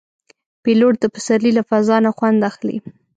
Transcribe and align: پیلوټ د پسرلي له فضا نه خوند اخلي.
پیلوټ 0.63 0.93
د 0.99 1.05
پسرلي 1.13 1.51
له 1.57 1.63
فضا 1.69 1.97
نه 2.05 2.11
خوند 2.17 2.39
اخلي. 2.49 2.77